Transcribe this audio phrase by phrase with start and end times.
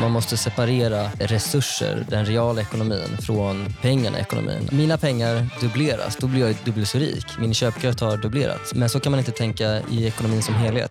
[0.00, 4.68] Man måste separera resurser, den reala ekonomin, från pengarna i ekonomin.
[4.72, 7.26] Mina pengar dubbleras, då blir jag dubbelt så rik.
[7.38, 8.74] Min köpkraft har dubblerats.
[8.74, 10.90] Men så kan man inte tänka i ekonomin som helhet.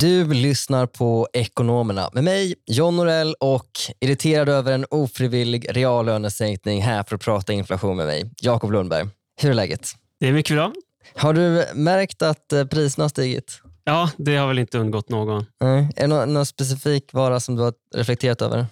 [0.00, 7.02] Du lyssnar på Ekonomerna med mig, John Norell och irriterad över en ofrivillig reallönesänkning här
[7.02, 9.08] för att prata inflation med mig, Jakob Lundberg.
[9.40, 9.88] Hur är läget?
[10.20, 10.72] Det är mycket bra.
[11.14, 13.62] Har du märkt att eh, priserna har stigit?
[13.84, 15.44] Ja, det har väl inte undgått någon.
[15.60, 15.88] Nej.
[15.96, 18.66] Är det någon, någon specifik vara som du har reflekterat över?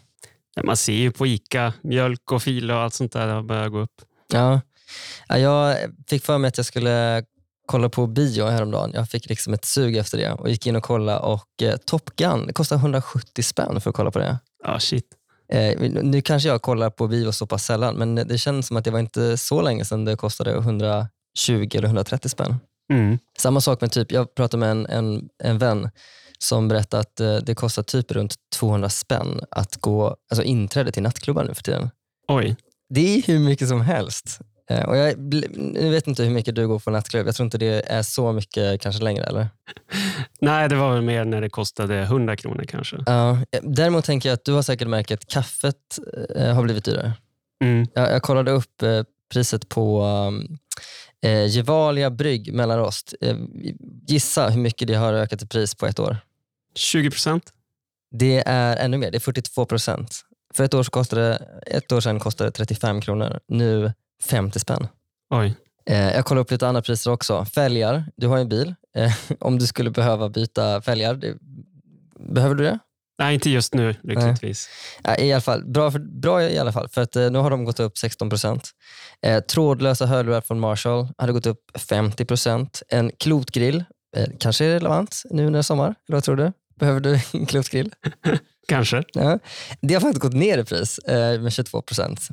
[0.65, 3.79] Man ser ju på ICA, mjölk och fil och allt sånt där har börjat gå
[3.79, 4.03] upp.
[4.33, 4.61] Ja.
[5.29, 5.77] ja, jag
[6.09, 7.25] fick för mig att jag skulle
[7.69, 8.91] kolla på bio häromdagen.
[8.95, 11.19] Jag fick liksom ett sug efter det och gick in och kollade.
[11.19, 14.39] Och, eh, Top Gun, det kostar 170 spänn för att kolla på det.
[14.65, 15.05] Ja, shit.
[15.53, 18.85] Eh, nu kanske jag kollar på bio så pass sällan, men det känns som att
[18.85, 21.09] det var inte så länge sedan det kostade 120
[21.49, 22.57] eller 130 spänn.
[22.93, 23.19] Mm.
[23.39, 25.91] Samma sak med typ, jag pratade med en, en, en vän
[26.39, 31.03] som berättade att eh, det kostar typ runt 200 spänn att gå alltså inträde till
[31.03, 31.91] nattklubbar nu för tiden.
[32.29, 32.57] Oj.
[32.91, 34.41] Det är hur mycket som helst.
[34.71, 35.35] Eh, och jag,
[35.75, 37.27] jag vet inte hur mycket du går på nattklubb.
[37.27, 39.25] Jag tror inte det är så mycket kanske längre.
[39.25, 39.49] eller?
[40.41, 42.97] Nej, det var väl mer när det kostade 100 kronor kanske.
[43.07, 45.99] Ja, däremot tänker jag att du har säkert märkt att kaffet
[46.37, 47.13] eh, har blivit dyrare.
[47.65, 47.87] Mm.
[47.95, 49.03] Jag, jag kollade upp eh,
[49.33, 50.59] priset på um,
[51.23, 53.15] eh, Gevalia brygg mellanrost.
[53.21, 53.37] Eh,
[54.07, 56.17] gissa hur mycket det har ökat i pris på ett år.
[56.75, 57.53] 20 procent?
[58.11, 60.21] Det är ännu mer, det är 42 procent.
[60.55, 64.89] För ett år, kostade, ett år sedan kostade det 35 kronor, nu 50 spänn.
[65.31, 65.57] Oj.
[65.89, 67.45] Eh, jag kollade upp lite andra priser också.
[67.45, 68.75] Fälgar, du har ju en bil.
[68.97, 71.21] Eh, om du skulle behöva byta fälgar,
[72.19, 72.79] behöver du det?
[73.19, 74.69] Nej, inte just nu lyckligtvis.
[75.03, 77.51] Ja, I alla fall, bra, för, bra i alla fall, för att eh, nu har
[77.51, 78.71] de gått upp 16 procent.
[79.51, 82.83] Trådlösa hörlurar från Marshall hade gått upp 50 procent.
[82.89, 83.85] En klotgrill,
[84.41, 86.53] kanske är relevant nu när det är sommar, eller vad tror du?
[86.77, 87.93] Behöver du en klotgrill?
[88.69, 89.05] Kanske.
[89.13, 89.39] Ja.
[89.81, 91.01] Det har faktiskt gått ner i pris
[91.41, 92.29] med 22 procent.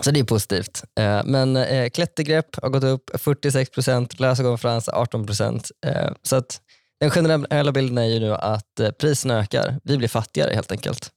[0.00, 0.84] Så det är positivt.
[0.98, 5.70] Eh, men eh, klättergrepp har gått upp 46 procent, lösa konferenser 18 procent.
[5.86, 6.60] Eh, så att
[7.00, 9.80] den generella bilden är ju nu att priserna ökar.
[9.84, 11.10] Vi blir fattigare helt enkelt.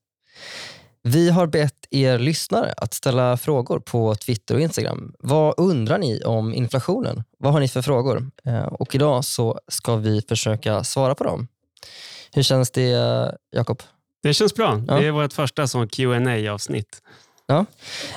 [1.04, 5.14] Vi har bett er lyssnare att ställa frågor på Twitter och Instagram.
[5.20, 7.24] Vad undrar ni om inflationen?
[7.38, 8.32] Vad har ni för frågor?
[8.72, 11.48] Och idag så ska vi försöka svara på dem.
[12.34, 12.90] Hur känns det,
[13.52, 13.84] Jakob?
[14.24, 14.84] Det känns bra.
[14.88, 15.00] Ja.
[15.00, 17.02] Det är vårt första qa avsnitt
[17.50, 17.66] Ja,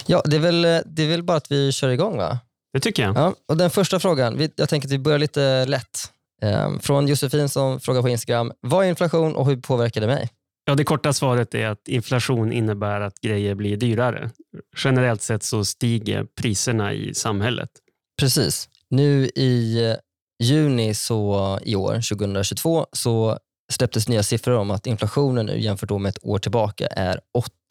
[0.06, 2.38] ja det, är väl, det är väl bara att vi kör igång va?
[2.72, 3.16] Det tycker jag.
[3.16, 6.12] Ja, och den första frågan, jag tänker att vi börjar lite lätt.
[6.42, 10.28] Ehm, från Josefin som frågar på Instagram, vad är inflation och hur påverkar det mig?
[10.64, 14.30] Ja, det korta svaret är att inflation innebär att grejer blir dyrare.
[14.84, 17.70] Generellt sett så stiger priserna i samhället.
[18.20, 18.68] Precis.
[18.90, 19.96] Nu i eh,
[20.42, 23.38] juni så, i år, 2022, så
[23.72, 27.20] släpptes nya siffror om att inflationen nu jämfört med ett år tillbaka är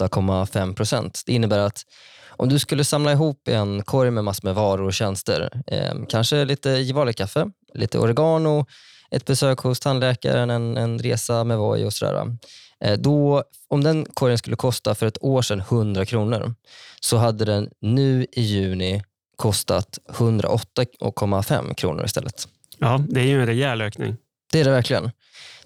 [0.02, 1.24] 8,5 procent.
[1.26, 1.84] Det innebär att
[2.30, 6.46] om du skulle samla ihop en korg med massor med varor och tjänster, eh, kanske
[6.46, 8.66] lite Gevalia-kaffe, lite oregano,
[9.12, 12.38] ett besök hos tandläkaren, en, en resa med Voi och sådär.
[12.84, 16.54] Eh, då, om den korgen skulle kosta för ett år sedan 100 kronor
[17.00, 19.04] så hade den nu i juni
[19.36, 22.48] kostat 108,5 kronor istället.
[22.78, 24.16] Ja, det är ju en rejäl ökning.
[24.52, 25.12] Det är det verkligen.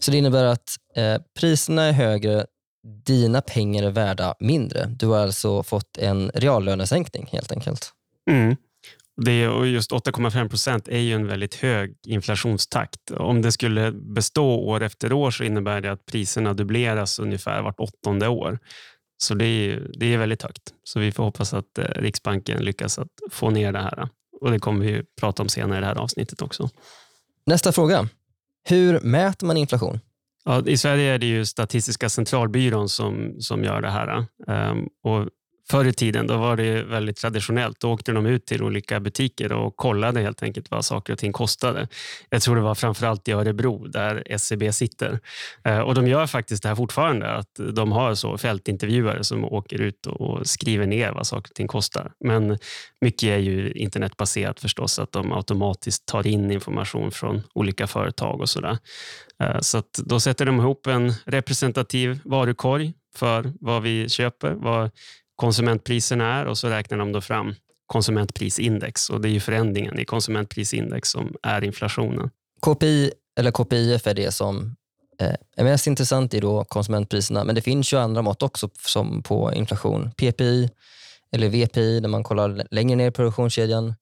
[0.06, 2.46] Så det innebär att eh, priserna är högre,
[3.06, 4.86] dina pengar är värda mindre.
[4.86, 7.92] Du har alltså fått en reallönesänkning helt enkelt.
[8.30, 8.56] Mm.
[9.22, 13.12] Det, och just 8,5 procent är ju en väldigt hög inflationstakt.
[13.12, 17.80] Om det skulle bestå år efter år så innebär det att priserna dubbleras ungefär vart
[17.80, 18.60] åttonde år.
[19.18, 20.74] Så det är, det är väldigt högt.
[20.84, 24.10] Så vi får hoppas att eh, Riksbanken lyckas att få ner det här.
[24.42, 26.70] Och Det kommer vi prata om senare i det här avsnittet också.
[27.46, 28.10] Nästa fråga.
[28.70, 30.00] Hur mäter man inflation?
[30.46, 34.26] Ja, I Sverige är det ju Statistiska centralbyrån som, som gör det här.
[34.48, 35.30] Um, och
[35.70, 37.80] Förr i tiden då var det väldigt traditionellt.
[37.80, 41.34] Då åkte de ut till olika butiker och kollade helt enkelt vad saker och ting
[41.34, 41.88] kostade.
[42.30, 45.20] Jag tror det var framförallt i Örebro där SCB sitter.
[45.64, 47.32] Eh, och De gör faktiskt det här fortfarande.
[47.32, 51.68] att De har så fältintervjuare som åker ut och skriver ner vad saker och ting
[51.68, 52.12] kostar.
[52.20, 52.58] Men
[53.02, 55.00] mycket är ju internetbaserat förstås.
[55.00, 58.78] Att de automatiskt tar in information från olika företag och sådär.
[59.44, 64.92] Eh, så att då sätter de ihop en representativ varukorg för vad vi köper, vad
[65.36, 67.56] konsumentpriserna är och så räknar de då fram
[67.86, 72.30] konsumentprisindex och det är ju förändringen i konsumentprisindex som är inflationen.
[72.62, 74.76] KPI eller KPIF är det som
[75.20, 79.24] eh, är mest intressant i då konsumentpriserna, men det finns ju andra mått också som
[79.24, 80.12] på inflation.
[80.12, 80.70] PPI,
[81.32, 83.96] eller VPI, där man kollar längre ner i produktionskedjan.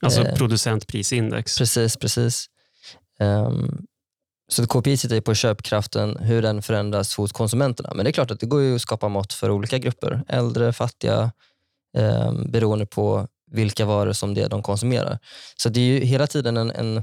[0.00, 1.58] Alltså eh, producentprisindex.
[1.58, 2.46] Precis, precis.
[4.48, 7.92] Så KPI sitter ju på köpkraften, hur den förändras hos konsumenterna.
[7.94, 10.22] Men det är klart att det går att skapa mått för olika grupper.
[10.28, 11.32] Äldre, fattiga,
[11.96, 15.18] eh, beroende på vilka varor som det är de konsumerar.
[15.56, 17.02] Så det är ju hela tiden en, en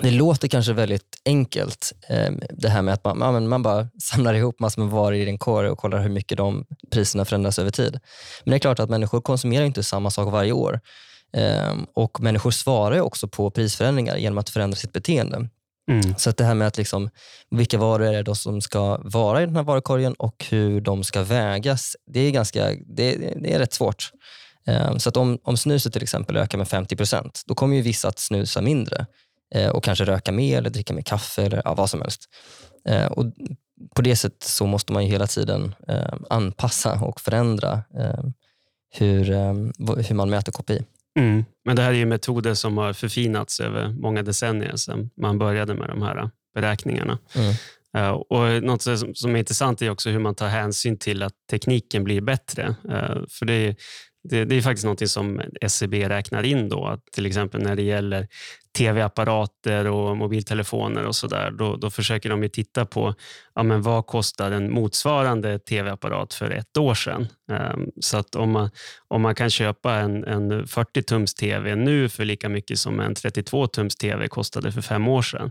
[0.00, 4.34] det låter kanske väldigt enkelt, eh, det här med att man, man, man bara samlar
[4.34, 7.70] ihop massor med varor i din korg och kollar hur mycket de priserna förändras över
[7.70, 8.00] tid.
[8.44, 10.80] Men det är klart att människor konsumerar inte samma sak varje år.
[11.32, 15.48] Eh, och Människor svarar också på prisförändringar genom att förändra sitt beteende.
[15.90, 16.14] Mm.
[16.18, 17.10] Så att det här med att liksom,
[17.50, 21.22] vilka varor är det som ska vara i den här varukorgen och hur de ska
[21.22, 24.12] vägas, det är, ganska, det, det är rätt svårt.
[24.66, 27.82] Um, så att om, om snuset till exempel ökar med 50 procent, då kommer ju
[27.82, 29.06] vissa att snusa mindre
[29.56, 32.24] uh, och kanske röka mer eller dricka mer kaffe eller ja, vad som helst.
[32.90, 33.24] Uh, och
[33.94, 37.82] på det sättet så måste man ju hela tiden uh, anpassa och förändra
[38.96, 39.24] hur,
[40.02, 40.84] hur man mäter KPI.
[41.18, 41.44] Mm.
[41.64, 45.74] Men det här är ju metoder som har förfinats över många decennier sedan man började
[45.74, 47.18] med de här beräkningarna.
[47.34, 47.54] Mm.
[47.96, 48.82] Uh, och något
[49.14, 52.76] som är intressant är också hur man tar hänsyn till att tekniken blir bättre.
[52.84, 53.76] Uh, för det är,
[54.24, 56.68] det, det, är faktiskt något som SCB räknar in.
[56.68, 58.28] Då, att till exempel när det gäller
[58.78, 63.14] tv-apparater och mobiltelefoner och så där, då, då försöker de ju titta på
[63.54, 67.28] ja, men vad kostar en motsvarande tv-apparat för ett år sedan.
[67.48, 68.70] Um, så att om man,
[69.08, 73.98] om man kan köpa en, en 40-tums tv nu för lika mycket som en 32-tums
[73.98, 75.50] tv kostade för fem år sedan,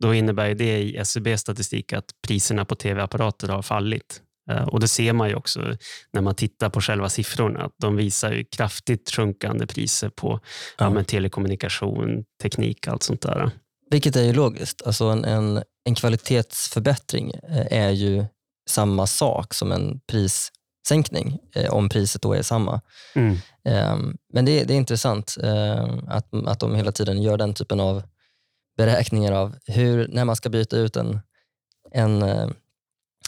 [0.00, 4.20] då innebär det i SCB statistik att priserna på tv-apparater har fallit.
[4.50, 5.76] Eh, och Det ser man ju också
[6.12, 7.64] när man tittar på själva siffrorna.
[7.64, 10.40] Att de visar ju kraftigt sjunkande priser på
[10.78, 10.94] ja.
[10.96, 13.50] Ja, telekommunikation, teknik, allt sånt där.
[13.90, 14.82] Vilket är ju logiskt.
[14.86, 18.24] Alltså en, en, en kvalitetsförbättring eh, är ju
[18.68, 22.80] samma sak som en prissänkning, eh, om priset då är samma.
[23.14, 23.36] Mm.
[23.64, 25.36] Ehm, men det, det, är intressant
[26.08, 28.02] att, att de hela tiden gör den typen av
[28.76, 31.20] beräkningar av hur, när man ska byta ut en,
[31.92, 32.22] en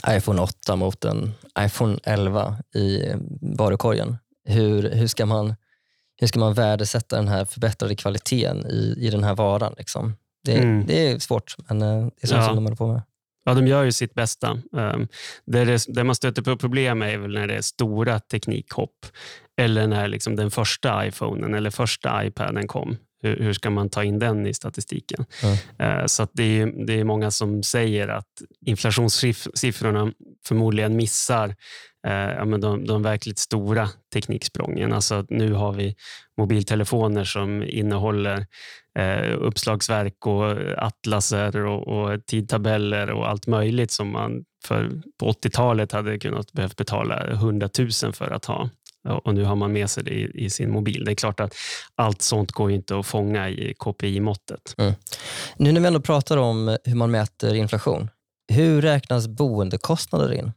[0.08, 3.02] iPhone 8 mot en iPhone 11 i
[3.40, 4.16] varukorgen.
[4.48, 5.54] Hur, hur, ska man,
[6.20, 9.74] hur ska man värdesätta den här förbättrade kvaliteten i, i den här varan?
[9.78, 10.16] Liksom?
[10.44, 10.86] Det, mm.
[10.86, 12.46] det är svårt, men eh, det är sånt ja.
[12.46, 13.02] som de håller på med.
[13.44, 14.58] Ja, de gör ju sitt bästa.
[14.72, 15.08] Um,
[15.46, 19.06] det, det, det, man stöter på problem är väl när det är stora teknikhopp
[19.60, 22.96] eller när liksom den första iPhonen eller första iPaden kom.
[23.22, 25.24] Hur, hur, ska man ta in den i statistiken?
[25.78, 26.08] Mm.
[26.08, 30.12] Så det, är, det är många som säger att inflationssiffrorna
[30.46, 31.54] förmodligen missar
[32.06, 34.92] eh, ja, men de, de verkligt stora tekniksprången.
[34.92, 35.94] Alltså nu har vi
[36.38, 38.46] mobiltelefoner som innehåller
[38.98, 45.92] eh, uppslagsverk och atlaser och, och, tidtabeller och allt möjligt som man för, på 80-talet
[45.92, 48.70] hade kunnat behövt betala 100 000 för att ha
[49.06, 51.04] och nu har man med sig det i, i, sin mobil.
[51.04, 51.54] Det är klart att
[51.94, 54.74] allt sånt går inte att fånga i KPI-måttet.
[54.78, 54.92] Mm.
[55.56, 58.10] Nu när vi ändå pratar om hur man mäter inflation,
[58.52, 60.52] hur räknas boendekostnader in?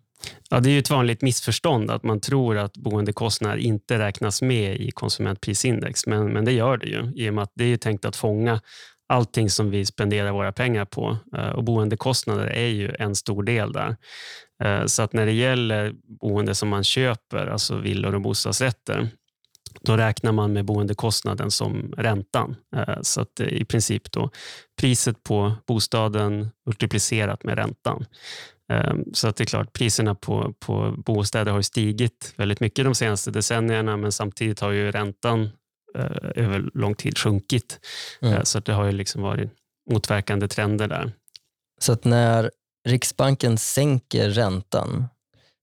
[0.49, 4.91] Ja, det är ett vanligt missförstånd att man tror att boendekostnader inte räknas med i
[4.91, 8.15] konsumentprisindex, men, men det gör det ju i och med att det är tänkt att
[8.15, 8.59] fånga
[9.09, 13.71] allting som vi spenderar våra pengar på eh, och boendekostnader är ju en stor del
[13.71, 13.97] där.
[14.63, 19.09] Eh, så att när det gäller boende som man köper, alltså villor och bostadsrätter,
[19.81, 22.55] då räknar man med boendekostnaden som räntan.
[22.75, 24.29] Eh, så att i princip då
[24.81, 28.05] priset på bostaden multiplicerat med räntan.
[29.13, 33.31] Så att det är klart, priserna på, på bostäder har stigit väldigt mycket de senaste
[33.31, 35.49] decennierna, men samtidigt har ju räntan
[35.95, 37.79] Eh, över lång tid sjunkit.
[38.21, 38.33] Mm.
[38.33, 39.49] Eh, så det har ju liksom varit
[39.91, 41.11] motverkande trender där.
[41.79, 42.51] Så att när
[42.87, 45.07] Riksbanken sänker räntan,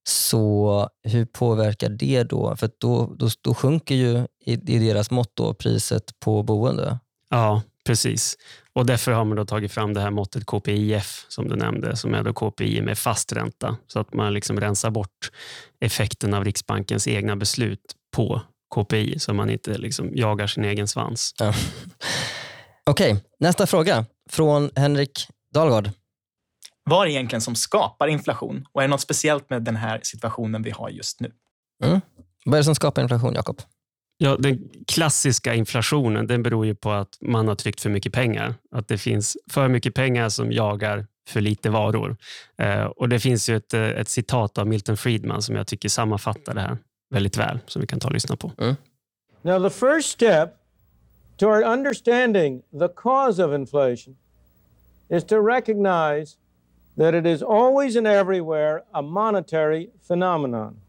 [0.07, 2.55] så hur påverkar det då?
[2.55, 6.99] För då, då, då sjunker ju i, i deras mått då, priset på boende.
[7.29, 8.37] Ja, precis.
[8.73, 12.13] Och Därför har man då tagit fram det här måttet KPIF som du nämnde, som
[12.13, 13.77] är då KPI med fast ränta.
[13.87, 15.31] Så att man liksom rensar bort
[15.79, 18.41] effekten av Riksbankens egna beslut på
[18.75, 21.35] KPI så man inte liksom jagar sin egen svans.
[21.39, 21.53] Ja.
[22.89, 25.89] Okej, okay, nästa fråga från Henrik Dahlgård.
[26.89, 28.65] Vad är det egentligen som skapar inflation?
[28.71, 31.31] Och är det något speciellt med den här situationen vi har just nu?
[31.83, 32.01] Mm.
[32.45, 33.61] Vad är det som skapar inflation, Jakob?
[34.17, 38.55] Ja, den klassiska inflationen den beror ju på att man har tryckt för mycket pengar.
[38.71, 42.17] Att det finns för mycket pengar som jagar för lite varor.
[42.57, 45.89] Eh, och Det finns ju ett, eh, ett citat av Milton Friedman som jag tycker
[45.89, 46.77] sammanfattar det här
[47.09, 48.51] väldigt väl som vi kan ta och lyssna på.
[48.57, 48.75] Mm.
[49.41, 50.49] Now the first step
[51.37, 54.17] toward understanding the cause of inflation
[55.09, 56.37] is to recognize
[56.97, 60.81] that it is always and everywhere a monetary phenomenon.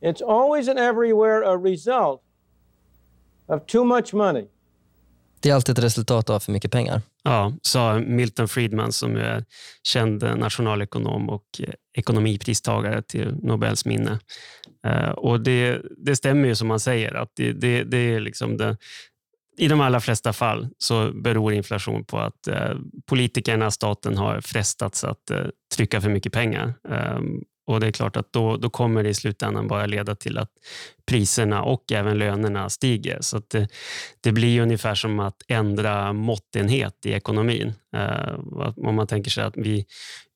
[0.00, 2.22] It's always and everywhere a result
[3.48, 4.48] of too much money.
[5.40, 7.02] Det är alltid ett resultat av för mycket pengar.
[7.22, 9.44] Ja, sa Milton Friedman som är
[9.82, 11.60] känd nationalekonom och
[11.94, 14.18] ekonomipristagare till Nobels minne.
[14.86, 18.56] Eh, och det, det stämmer ju som man säger, att det, det, det är liksom
[18.56, 18.76] det,
[19.62, 22.74] i de allra flesta fall så beror inflation på att eh,
[23.06, 26.74] politikerna, staten har frestats att eh, trycka för mycket pengar.
[26.88, 30.38] Um, och Det är klart att då, då kommer det i slutändan bara leda till
[30.38, 30.50] att
[31.06, 33.18] priserna och även lönerna stiger.
[33.20, 33.68] Så det,
[34.20, 37.72] det, blir ungefär som att ändra måttenhet i ekonomin.
[37.96, 39.86] Uh, om man tänker sig att vi,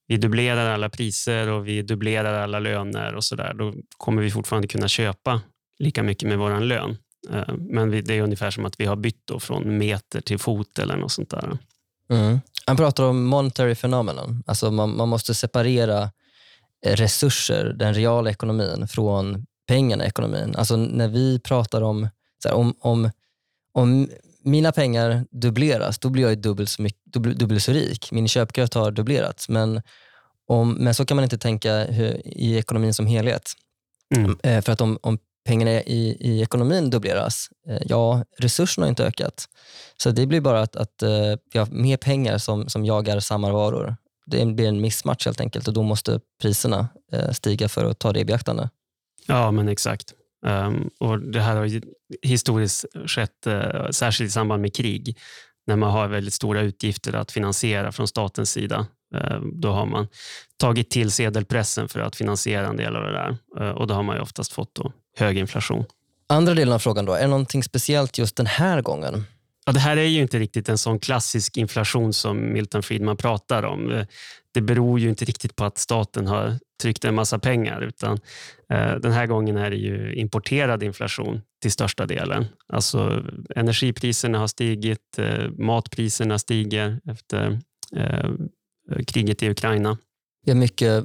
[0.08, 4.30] vi dubblerar alla priser och vi dubblerar alla löner och så där, då kommer vi
[4.30, 5.40] fortfarande kunna köpa
[5.78, 6.96] lika mycket med vår lön.
[7.30, 10.96] Uh, men det är ungefär som att vi har bytt från meter till fot eller
[10.96, 11.58] något sånt där.
[12.10, 12.40] Mm.
[12.66, 14.42] Han pratar om monetary phenomenon.
[14.46, 16.10] Alltså man, man måste separera
[16.86, 20.54] resurser, den reala ekonomin, från pengarna i ekonomin.
[20.56, 22.08] Alltså när vi pratar om,
[22.44, 23.10] här, om, om,
[23.72, 24.08] om
[24.44, 28.12] mina pengar dubbleras, då blir jag dubbelt så, mycket, dubbelt, dubbelt så rik.
[28.12, 29.48] Min köpkraft har dubblerats.
[29.48, 29.82] Men,
[30.46, 33.52] om, men så kan man inte tänka hur, i ekonomin som helhet.
[34.16, 34.38] Mm.
[34.42, 39.04] Eh, för att om, om pengarna i, i ekonomin dubbleras, eh, ja, resurserna har inte
[39.04, 39.44] ökat.
[40.02, 43.52] Så det blir bara att, att eh, vi har mer pengar som, som jagar samma
[43.52, 47.98] varor det blir en missmatch helt enkelt och då måste priserna eh, stiga för att
[47.98, 48.70] ta det i beaktande.
[49.26, 50.12] Ja, men exakt.
[50.46, 51.80] Um, och Det här har
[52.22, 55.18] historiskt skett, uh, särskilt i samband med krig,
[55.66, 58.86] när man har väldigt stora utgifter att finansiera från statens sida.
[59.16, 60.08] Uh, då har man
[60.56, 64.02] tagit till sedelpressen för att finansiera en del av det där uh, och då har
[64.02, 64.78] man oftast fått
[65.18, 65.84] hög inflation.
[66.28, 69.24] Andra delen av frågan då, är det någonting speciellt just den här gången?
[69.66, 73.62] Ja, det här är ju inte riktigt en sån klassisk inflation som Milton Friedman pratar
[73.62, 74.04] om.
[74.54, 78.18] Det beror ju inte riktigt på att staten har tryckt en massa pengar utan
[78.72, 82.46] eh, den här gången är det ju importerad inflation till största delen.
[82.68, 83.24] Alltså
[83.56, 87.60] energipriserna har stigit, eh, matpriserna stiger efter
[87.96, 88.30] eh,
[89.06, 89.98] kriget i Ukraina.
[90.44, 91.04] Vi har mycket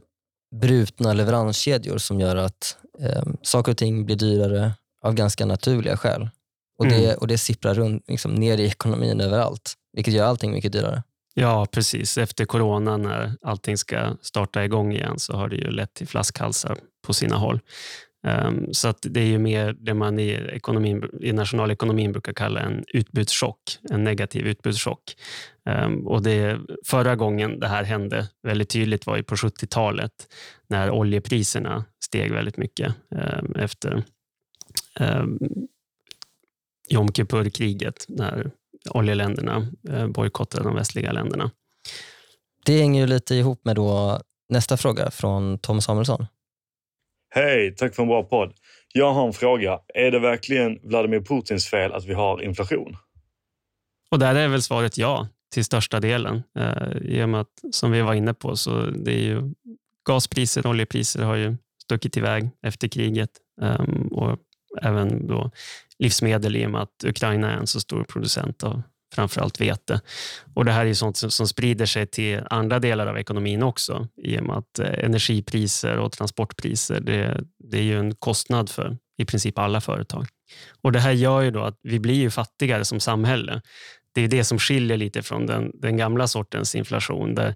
[0.56, 4.74] brutna leveranskedjor som gör att eh, saker och ting blir dyrare
[5.04, 6.30] av ganska naturliga skäl.
[6.78, 7.18] Och det, mm.
[7.18, 11.04] och det sipprar runt, liksom, ner i ekonomin överallt, vilket gör allting mycket dyrare.
[11.34, 12.18] Ja, precis.
[12.18, 16.78] Efter corona när allting ska starta igång igen så har det ju lett till flaskhalsar
[17.08, 17.60] på sina håll.
[18.24, 22.60] Um, så att det är ju mer det man i, ekonomin, i nationalekonomin brukar kalla
[22.60, 23.60] en utbudschock,
[23.92, 25.16] en negativ utbudschock.
[25.66, 30.12] Um, ehm, och det, förra gången det här hände väldigt tydligt var ju på 70-talet
[30.68, 34.04] när oljepriserna steg väldigt mycket um, efter
[36.90, 38.52] Jom Kippur-kriget när
[38.90, 41.52] oljeländerna eh, bojkottade de västliga länderna.
[42.66, 46.26] Det hänger ju lite ihop med då nästa fråga från Tom Samuelsson.
[47.34, 48.54] Hej, tack för en bra podd.
[48.94, 49.80] Jag har en fråga.
[49.94, 52.98] Är det verkligen Vladimir Putins fel att vi har inflation?
[54.12, 56.44] Och där är väl svaret ja, till största delen.
[56.60, 59.54] Eh, I och med att, som vi var inne på, så det är ju
[60.08, 63.30] gaspriser och oljepriser har ju stuckit iväg efter kriget.
[63.62, 64.40] eh, och
[64.82, 65.52] även då
[66.00, 68.82] livsmedel i och med att Ukraina är en så stor producent av
[69.14, 70.02] framförallt vete.
[70.54, 74.08] Och det här är sånt som, som, sprider sig till andra delar av ekonomin också
[74.24, 78.98] i och med att eh, energipriser och transportpriser det, det, är ju en kostnad för
[79.18, 80.28] i princip alla företag.
[80.82, 83.62] Och Det här gör ju då att vi blir ju fattigare som samhälle.
[84.14, 87.56] Det är det som skiljer lite från den, den gamla sortens inflation där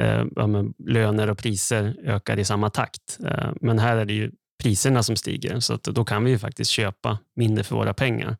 [0.00, 0.24] eh,
[0.86, 3.18] löner och priser ökar i samma takt.
[3.26, 4.30] Eh, men här är det ju
[4.62, 5.60] priserna som stiger.
[5.60, 8.36] Så då kan vi ju faktiskt köpa mindre för våra pengar.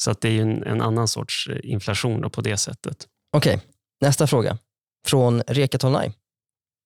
[0.00, 3.06] Så att det är en, en annan sorts eh, inflation på det sättet.
[3.32, 3.68] Okej, okay.
[4.00, 4.58] nästa fråga.
[5.06, 6.12] Från Reka Tolnaj.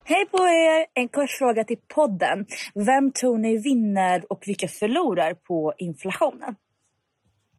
[0.05, 0.87] Hej på er!
[0.95, 2.47] En kort fråga till podden.
[2.75, 6.55] Vem tror ni vinner och vilka förlorar på inflationen?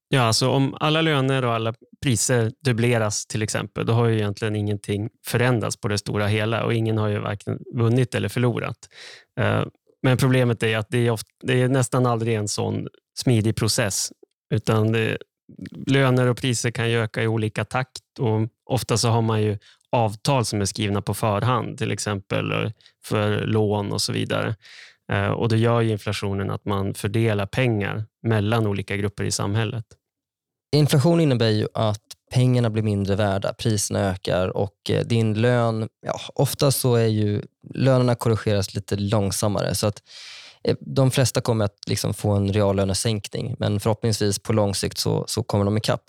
[0.07, 4.55] Ja, alltså om alla löner och alla priser dubbleras till exempel, då har ju egentligen
[4.55, 8.77] ingenting förändrats på det stora hela och ingen har ju varken vunnit eller förlorat.
[9.39, 9.65] Eh,
[10.03, 14.12] men problemet är att det är, ofta, det är nästan aldrig en sån smidig process.
[14.53, 15.17] Utan det,
[15.88, 19.58] löner och priser kan ju öka i olika takt och ofta så har man ju
[19.92, 22.72] avtal som är skrivna på förhand, till exempel
[23.06, 24.56] för lån och så vidare.
[25.12, 29.86] Eh, och Det gör ju inflationen att man fördelar pengar mellan olika grupper i samhället.
[30.75, 32.02] Inflation innebär ju att
[32.34, 37.42] pengarna blir mindre värda, priserna ökar och eh, din lön, ja, ofta så är ju
[37.74, 39.75] lönerna korrigeras lite långsammare.
[39.75, 40.02] Så att
[40.79, 45.43] de flesta kommer att liksom få en reallönesänkning, men förhoppningsvis på lång sikt så, så
[45.43, 46.03] kommer de ikapp.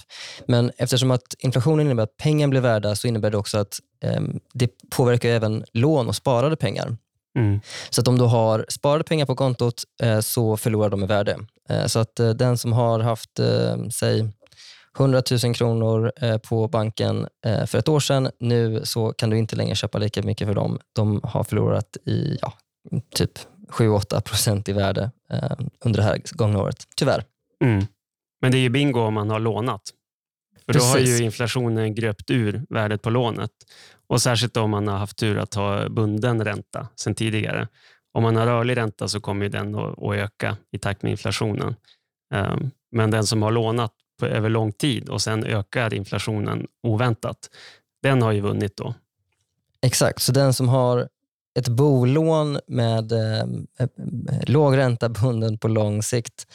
[0.47, 4.21] Men eftersom att inflationen innebär att pengar blir värda så innebär det också att eh,
[4.53, 6.97] det påverkar även lån och sparade pengar.
[7.39, 7.61] Mm.
[7.91, 11.39] Så att om du har sparade pengar på kontot eh, så förlorar de i värde.
[11.69, 14.29] Eh, så att eh, den som har haft, eh, säg
[14.99, 19.39] 100 000 kronor eh, på banken eh, för ett år sedan, nu så kan du
[19.39, 20.79] inte längre köpa lika mycket för dem.
[20.93, 22.53] De har förlorat i ja,
[23.15, 27.25] typ 7-8 procent i värde eh, under det här gångna året, tyvärr.
[27.65, 27.87] Mm.
[28.41, 29.83] Men det är ju bingo om man har lånat.
[30.67, 31.21] För då har Precis.
[31.21, 33.51] ju inflationen gröpt ur värdet på lånet.
[34.07, 37.69] Och Särskilt om man har haft tur att ha bunden ränta sedan tidigare.
[38.13, 41.11] Om man har rörlig ränta så kommer ju den att, att öka i takt med
[41.11, 41.77] inflationen.
[42.35, 47.51] Ehm, Men den som har lånat på, över lång tid och sen ökar inflationen oväntat,
[48.03, 48.95] den har ju vunnit då.
[49.83, 51.09] Exakt, så den som har
[51.57, 53.47] ett bolån med eh, eh,
[53.79, 53.89] eh,
[54.47, 56.47] låg ränta bunden på lång sikt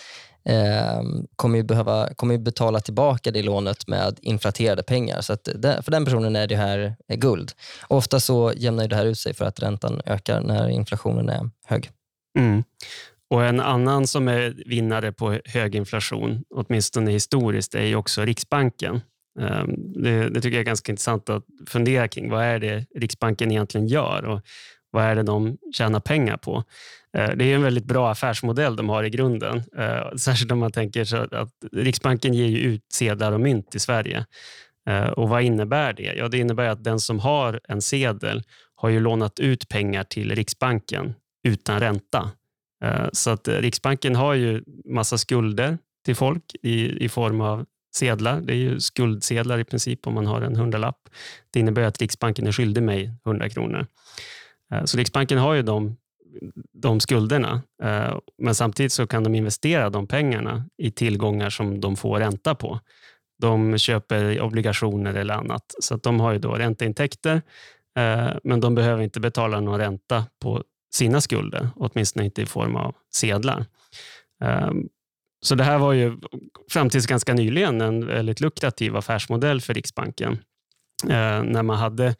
[0.46, 1.02] eh,
[1.36, 5.22] kommer, ju behöva, kommer ju betala tillbaka det lånet med inflaterade pengar.
[5.22, 7.52] Så att det, för den personen är det här är guld.
[7.88, 11.50] Ofta så jämnar ju det här ut sig för att räntan ökar när inflationen är
[11.66, 11.90] hög.
[12.38, 12.64] Mm.
[13.30, 19.02] Och En annan som är vinnare på hög inflation, åtminstone historiskt, är ju också Riksbanken.
[19.40, 22.30] Ehm, det, det tycker jag är ganska intressant att fundera kring.
[22.30, 24.42] Vad är det Riksbanken egentligen gör och
[24.92, 26.64] vad är det de tjänar pengar på?
[27.18, 29.64] Eh, det är en väldigt bra affärsmodell de har i grunden.
[29.78, 33.80] Eh, särskilt om man tänker så att Riksbanken ger ju ut sedlar och mynt i
[33.80, 34.26] Sverige.
[34.90, 36.14] Eh, och Vad innebär det?
[36.18, 38.44] Ja, det innebär att den som har en sedel
[38.76, 42.32] har ju lånat ut pengar till Riksbanken utan ränta.
[43.14, 48.42] Så att Riksbanken har ju massa skulder till folk i, i form av sedlar.
[48.42, 51.10] Det är ju skuldsedlar i princip om man har en hundralapp.
[51.52, 53.88] Det innebär att Riksbanken är skyldig mig 100 kronor.
[54.72, 55.98] Eh, så Riksbanken har ju de,
[56.74, 61.96] de skulderna, eh, men samtidigt så kan de investera de pengarna i tillgångar som de
[61.96, 62.80] får ränta på.
[63.42, 67.42] De köper obligationer eller annat, så att de har ju då ränteintäkter,
[67.98, 70.64] eh, men de behöver inte betala någon ränta på
[70.94, 73.66] sina skulder, åtminstone inte i form av sedlar.
[74.44, 74.88] Ehm,
[75.46, 76.18] så det här var ju
[76.70, 80.38] fram tills ganska nyligen en väldigt lukrativ affärsmodell för Riksbanken.
[81.44, 82.16] När man hade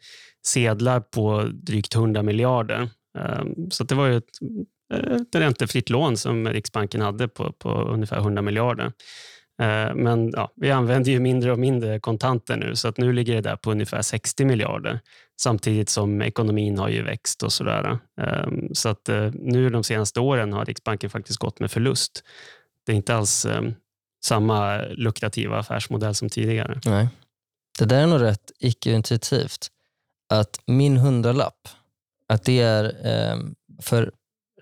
[0.46, 2.88] sedlar på drygt 100 miljarder.
[3.18, 4.30] Ehm, så det var ju ett,
[4.94, 8.92] ett räntefritt lån som Riksbanken hade på, på ungefär 100 miljarder.
[9.62, 13.34] Ehm, men ja, vi använder ju mindre och mindre kontanter nu, så att nu ligger
[13.34, 15.00] det där på ungefär 60 miljarder.
[15.40, 17.98] Samtidigt som ekonomin har ju växt och sådär.
[18.20, 22.24] Ehm, så att eh, nu de senaste åren har Riksbanken faktiskt gått med förlust.
[22.86, 23.46] Det är inte alls
[24.24, 26.80] samma lukrativa affärsmodell som tidigare.
[26.84, 27.08] Nej.
[27.78, 29.70] Det där är nog rätt icke-intuitivt.
[30.32, 31.68] Att min hundralapp,
[32.28, 33.38] att det är, eh,
[33.82, 34.12] för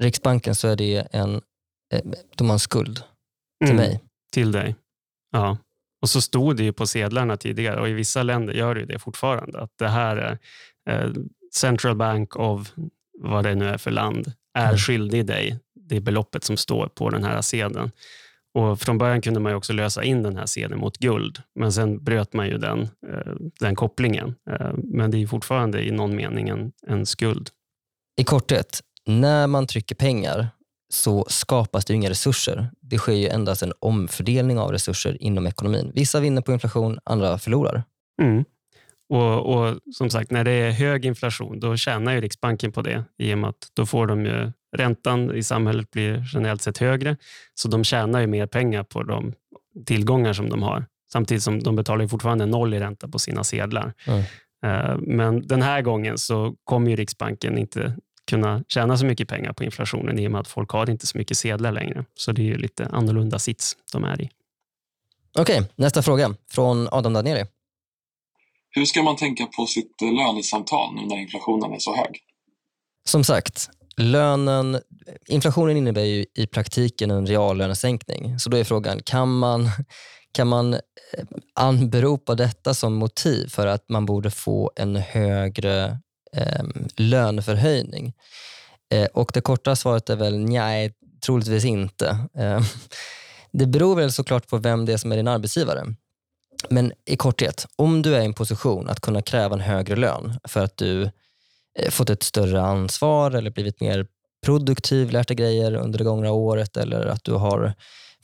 [0.00, 1.34] Riksbanken så är det en,
[1.94, 2.00] eh,
[2.36, 2.96] de har en skuld
[3.64, 4.00] till Mm, mig.
[4.32, 4.76] Till dig.
[5.32, 5.58] Ja.
[6.02, 8.86] Och så stod det ju på sedlarna tidigare och i vissa länder gör det ju
[8.86, 9.60] det fortfarande.
[9.60, 10.38] Att det här är
[10.90, 11.10] eh,
[11.54, 12.72] Central Bank of
[13.18, 14.78] vad det nu är för land är Mm.
[14.78, 17.90] skyldig dig det beloppet som står på den här sedeln.
[18.54, 22.04] Och från början kunde man också lösa in den här sedeln mot guld, men sen
[22.04, 24.34] bröt man ju den, eh, den kopplingen.
[24.50, 27.48] Eh, Men det är fortfarande i någon mening en, en skuld.
[28.20, 30.48] I korthet, när man trycker pengar
[30.92, 32.70] så skapas det inga resurser.
[32.80, 35.92] Det sker ju endast en omfördelning av resurser inom ekonomin.
[35.94, 37.82] Vissa vinner på inflation, andra förlorar.
[38.22, 38.44] Mm.
[39.12, 43.04] Och, och som sagt, när det är hög inflation, då tjänar ju Riksbanken på det
[43.18, 47.16] i och med att då får de ju, räntan i samhället blir generellt sett högre,
[47.54, 49.32] så de tjänar ju mer pengar på de
[49.86, 50.86] tillgångar som de har.
[51.12, 53.94] Samtidigt som de betalar ju fortfarande noll i ränta på sina sedlar.
[54.06, 54.24] Mm.
[55.00, 57.96] Men den här gången så kommer ju Riksbanken inte
[58.30, 61.18] kunna tjäna så mycket pengar på inflationen i och med att folk har inte så
[61.18, 62.04] mycket sedlar längre.
[62.14, 64.30] Så det är ju lite annorlunda sits de är i.
[65.38, 67.44] Okej, nästa fråga från Adam Danieli.
[68.70, 72.20] Hur ska man tänka på sitt eh, lönesamtal nu när inflationen är så hög?
[73.04, 74.80] Som sagt, lönen,
[75.26, 78.38] inflationen innebär ju i praktiken en reallönesänkning.
[78.38, 79.70] Så då är frågan, kan man,
[80.32, 80.80] kan man eh,
[81.54, 85.98] anberopa detta som motiv för att man borde få en högre
[86.36, 86.64] eh,
[86.96, 88.12] löneförhöjning?
[88.92, 90.94] Eh, och det korta svaret är väl nej,
[91.26, 92.18] troligtvis inte.
[92.34, 92.60] Eh,
[93.52, 95.84] det beror väl såklart på vem det är som är din arbetsgivare.
[96.68, 100.40] Men i korthet, om du är i en position att kunna kräva en högre lön
[100.44, 101.10] för att du
[101.90, 104.06] fått ett större ansvar eller blivit mer
[104.44, 107.74] produktiv, lärt dig grejer under det gångna året eller att du har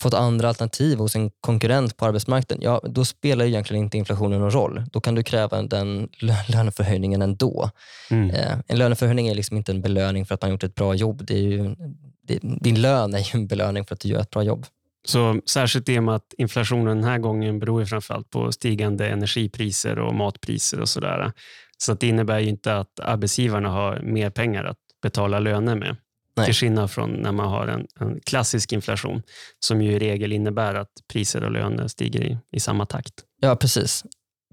[0.00, 4.40] fått andra alternativ hos en konkurrent på arbetsmarknaden, ja, då spelar ju egentligen inte inflationen
[4.40, 4.82] någon roll.
[4.92, 7.70] Då kan du kräva den lö- löneförhöjningen ändå.
[8.10, 8.30] Mm.
[8.30, 11.24] Eh, en löneförhöjning är liksom inte en belöning för att man gjort ett bra jobb.
[11.26, 11.74] Det är ju,
[12.22, 14.66] det, din lön är ju en belöning för att du gör ett bra jobb.
[15.06, 19.08] Så särskilt i och med att inflationen den här gången beror ju framförallt på stigande
[19.08, 21.32] energipriser och matpriser och sådär.
[21.78, 25.96] Så det innebär ju inte att arbetsgivarna har mer pengar att betala löner med.
[26.36, 26.46] Nej.
[26.46, 29.22] Till skillnad från när man har en, en klassisk inflation
[29.60, 33.14] som ju i regel innebär att priser och löner stiger i, i samma takt.
[33.40, 34.04] Ja, precis.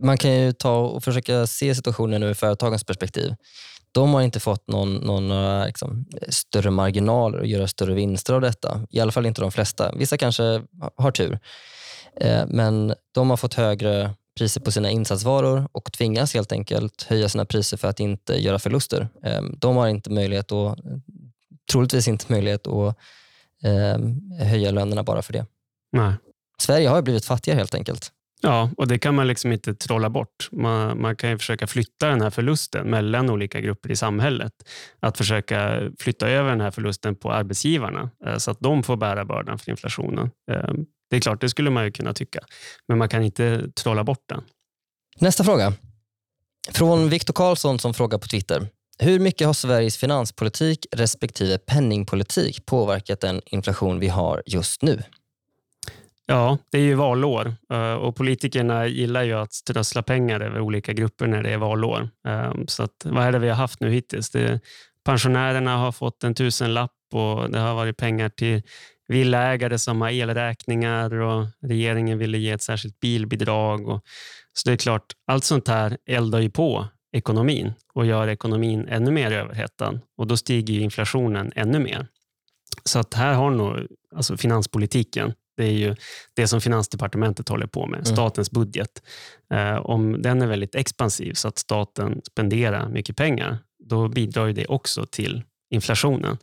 [0.01, 3.35] Man kan ju ta och försöka se situationen ur företagens perspektiv.
[3.91, 8.41] De har inte fått någon, någon några, liksom, större marginaler och göra större vinster av
[8.41, 8.81] detta.
[8.89, 9.95] I alla fall inte de flesta.
[9.95, 11.39] Vissa kanske ha- har tur.
[12.21, 17.29] Eh, men de har fått högre priser på sina insatsvaror och tvingas helt enkelt höja
[17.29, 19.07] sina priser för att inte göra förluster.
[19.23, 20.79] Eh, de har inte möjlighet att,
[21.71, 22.97] troligtvis inte möjlighet att
[23.63, 25.45] eh, höja lönerna bara för det.
[25.91, 26.13] Nej.
[26.57, 28.11] Sverige har ju blivit fattigare helt enkelt.
[28.45, 30.49] Ja, och det kan man liksom inte trolla bort.
[30.51, 34.53] Man, man kan ju försöka flytta den här förlusten mellan olika grupper i samhället.
[34.99, 39.25] Att försöka flytta över den här förlusten på arbetsgivarna eh, så att de får bära
[39.25, 40.31] bördan för inflationen.
[41.13, 42.39] Det är klart, det skulle man ju kunna tycka.
[42.87, 44.43] Men man kan inte trolla bort den.
[45.19, 45.73] Nästa fråga.
[46.69, 48.67] Från Viktor Karlsson som frågar på Twitter.
[48.99, 55.03] Hur mycket har Sveriges finanspolitik respektive penningpolitik påverkat den inflation vi har just nu?
[56.25, 60.93] Ja, det är ju valår eh, och politikerna gillar ju att strössla pengar över olika
[60.93, 62.09] grupper när det är valår.
[62.27, 64.29] Eh, Så att, vad är det vi har haft nu hittills?
[64.29, 64.59] Det,
[65.05, 68.61] pensionärerna har fått en tusenlapp och det har varit pengar till
[69.07, 73.87] villaägare som har elräkningar och regeringen ville ge ett särskilt bilbidrag.
[73.87, 74.01] Och,
[74.53, 79.11] så det är klart, allt sånt här eldar ju på ekonomin och gör ekonomin ännu
[79.11, 82.07] mer överhettad och då stiger inflationen ännu mer.
[82.83, 85.95] Så att här har nog alltså finanspolitiken det är ju
[86.33, 88.05] det som Finansdepartementet håller på med, Mm.
[88.05, 88.89] statens budget.
[89.53, 94.53] Eh, om den är väldigt expansiv så att staten spenderar mycket pengar, då bidrar ju
[94.53, 96.37] det också till inflationen.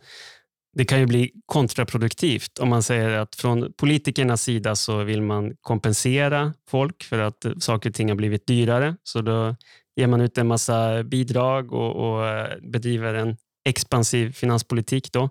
[0.73, 5.55] Det kan ju bli kontraproduktivt om man säger att från politikernas sida så vill man
[5.61, 8.95] kompensera folk för att saker och ting har blivit dyrare.
[9.03, 9.55] Så då
[9.95, 15.11] ger man ut en massa bidrag och, och eh, bedriver en expansiv finanspolitik.
[15.11, 15.29] Då.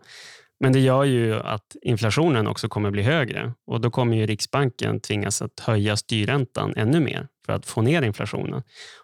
[0.60, 5.00] Men det gör ju att inflationen också kommer bli högre och då kommer ju Riksbanken
[5.00, 8.62] tvingas att höja styrräntan ännu mer för att få ner inflationen.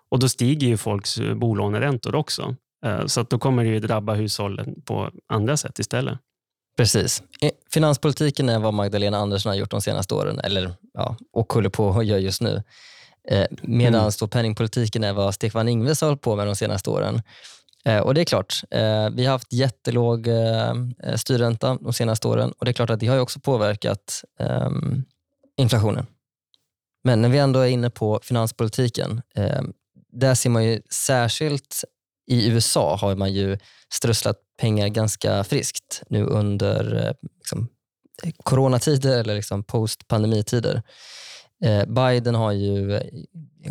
[0.08, 2.56] Och då stiger ju folks eh, bolåneräntor också.
[2.84, 6.18] Eh, Så att då kommer det ju drabba hushållen på andra sätt istället.
[6.76, 7.22] Precis.
[7.70, 11.90] Finanspolitiken är vad Magdalena Andersson har gjort de senaste åren, eller ja, och håller på
[11.90, 12.62] att göra just nu.
[13.28, 14.12] Eh, Medan Mm.
[14.20, 17.22] då penningpolitiken är vad Stefan Ingves har hållit på med de senaste åren.
[17.84, 18.62] Eh, Och det är klart,
[19.12, 20.28] vi har haft jättelåg
[21.16, 25.04] styrränta de senaste åren och det är klart att det har också påverkat ehm,
[25.56, 26.06] inflationen.
[27.04, 29.62] Men när vi ändå är inne på finanspolitiken, eh,
[30.12, 31.84] där ser man ju särskilt
[32.26, 33.58] i USA har man ju
[33.92, 37.68] strösslat pengar ganska friskt nu under eh, liksom,
[38.22, 40.82] eh, coronatider eller liksom post-pandemitider.
[41.64, 43.00] Eh, Biden har ju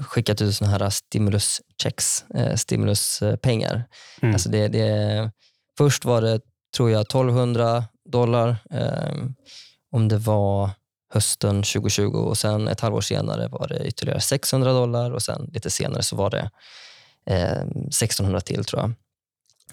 [0.01, 3.85] skickat ut såna här stimuluschecks, stimuluspengar.
[4.21, 4.33] Mm.
[4.33, 5.31] Alltså det, det,
[5.77, 6.39] först var det,
[6.75, 8.57] tror jag, 1200 dollar
[9.91, 10.69] om det var
[11.13, 15.69] hösten 2020 och sen ett halvår senare var det ytterligare 600 dollar och sen lite
[15.69, 16.49] senare så var det
[17.25, 18.93] eh, 1600 till tror jag.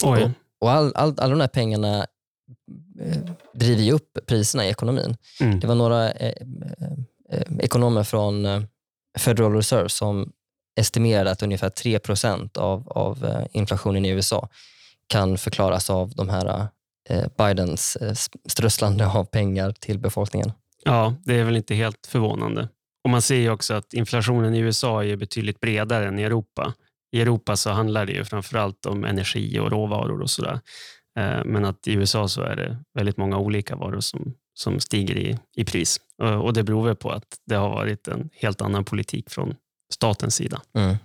[0.03, 0.23] Oj.
[0.23, 2.07] Och, och all, all, alla de här pengarna
[3.01, 3.17] eh,
[3.53, 5.17] driver ju upp priserna i ekonomin.
[5.41, 5.59] Mm.
[5.59, 6.33] Det var några eh,
[7.29, 8.61] eh, ekonomer från eh,
[9.17, 10.31] Federal Reserve som
[10.75, 11.99] estimerade att ungefär 3
[12.53, 14.49] av, av eh, inflationen i USA
[15.07, 16.67] kan förklaras av de här
[17.09, 18.13] eh, Bidens eh,
[18.49, 20.51] strösslande av pengar till befolkningen.
[20.83, 22.69] Ja, det är väl inte helt förvånande.
[23.03, 26.73] Och Man ser ju också att inflationen i USA är betydligt bredare än i Europa.
[27.13, 30.59] I Europa så handlar det ju framförallt om energi och råvaror och sådär.
[31.19, 35.17] Eh, Men att i USA så är det väldigt många olika varor som, som stiger
[35.17, 35.99] i, i pris.
[36.21, 39.55] Eh, Och Det beror väl på att det har varit en helt annan politik från
[39.93, 40.61] statens sida.
[40.77, 40.95] Mm.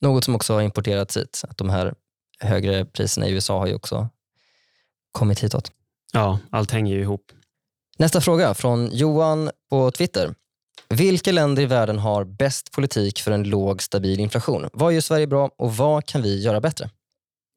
[0.00, 1.42] Något som också har importerats hit.
[1.48, 1.94] Att de här
[2.40, 4.08] högre priserna i USA har ju också
[5.12, 5.72] kommit hitåt.
[6.12, 7.32] Ja, allt hänger ju ihop.
[7.98, 10.34] Nästa fråga från Johan på Twitter.
[10.92, 14.68] Vilka länder i världen har bäst politik för en låg stabil inflation?
[14.72, 16.90] Vad gör Sverige bra och vad kan vi göra bättre?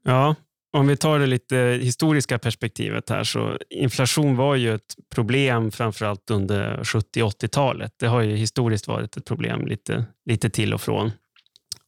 [0.05, 0.35] Ja,
[0.77, 6.31] om vi tar det lite historiska perspektivet här så inflation var ju ett problem framförallt
[6.31, 7.91] under 70 80-talet.
[7.99, 11.11] Det har ju historiskt varit ett problem lite, lite till och från.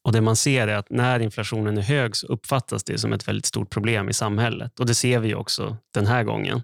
[0.03, 3.27] Och Det man ser är att när inflationen är hög så uppfattas det som ett
[3.27, 4.79] väldigt stort problem i samhället.
[4.79, 6.61] Och Det ser vi också den här gången.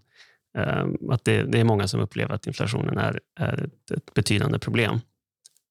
[0.57, 4.59] Eh, Att det, det är många som upplever att inflationen är, är ett, ett betydande
[4.59, 4.99] problem.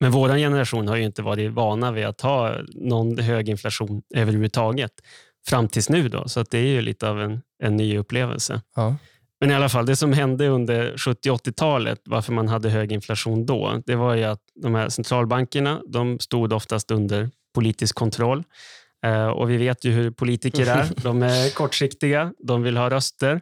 [0.01, 4.93] Men vår generation har ju inte varit vana vid att ha någon hög inflation överhuvudtaget
[5.47, 6.09] fram tills nu.
[6.09, 8.61] Då, så att det är ju lite av en, en ny upplevelse.
[8.77, 8.97] Ja.
[9.41, 13.83] Men i alla fall, det som hände under 70-80-talet, varför man hade hög inflation då,
[13.87, 18.45] det var ju att de här centralbankerna de stod oftast under politisk kontroll.
[19.05, 20.89] Eh, och vi vet ju hur politiker är.
[21.03, 23.41] De är kortsiktiga, de vill ha röster.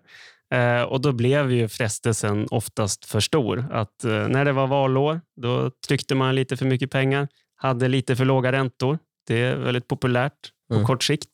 [0.54, 3.64] Eh, och då blev ju frestelsen oftast för stor.
[3.70, 8.16] Att eh, när det var valår, då tryckte man lite för mycket pengar, hade lite
[8.16, 8.98] för låga räntor.
[9.26, 10.32] Det är väldigt populärt
[10.68, 10.86] på Mm.
[10.86, 11.28] kort sikt.